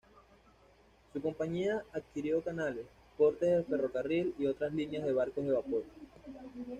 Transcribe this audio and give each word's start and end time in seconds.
Su 1.13 1.21
compañía 1.21 1.83
adquirió 1.93 2.41
canales, 2.43 2.87
portes 3.19 3.51
de 3.55 3.63
ferrocarril 3.63 4.33
y 4.39 4.47
otras 4.47 4.73
líneas 4.73 5.05
de 5.05 5.13
barcos 5.13 5.45
de 5.45 5.51
vapor. 5.51 5.83